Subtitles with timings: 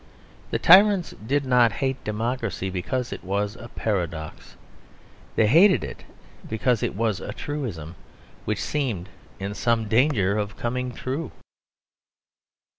[0.49, 4.55] The tyrants did not hate democracy because it was a paradox;
[5.35, 6.05] they hated it
[6.49, 7.93] because it was a truism
[8.45, 9.09] which seemed
[9.39, 11.29] in some danger of coming true.